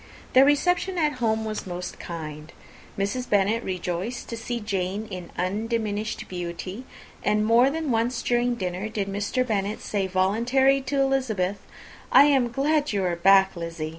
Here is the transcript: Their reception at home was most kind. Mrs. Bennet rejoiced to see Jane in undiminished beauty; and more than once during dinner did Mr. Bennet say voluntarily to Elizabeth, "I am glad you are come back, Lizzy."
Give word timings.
Their 0.33 0.45
reception 0.45 0.97
at 0.97 1.19
home 1.21 1.45
was 1.45 1.67
most 1.67 1.99
kind. 1.99 2.51
Mrs. 2.97 3.29
Bennet 3.29 3.63
rejoiced 3.63 4.29
to 4.29 4.35
see 4.35 4.59
Jane 4.59 5.05
in 5.11 5.29
undiminished 5.37 6.27
beauty; 6.27 6.85
and 7.23 7.45
more 7.45 7.69
than 7.69 7.91
once 7.91 8.23
during 8.23 8.55
dinner 8.55 8.89
did 8.89 9.07
Mr. 9.07 9.45
Bennet 9.45 9.79
say 9.79 10.07
voluntarily 10.07 10.81
to 10.81 10.99
Elizabeth, 10.99 11.59
"I 12.11 12.23
am 12.25 12.49
glad 12.51 12.91
you 12.91 13.03
are 13.03 13.13
come 13.15 13.21
back, 13.21 13.55
Lizzy." 13.55 13.89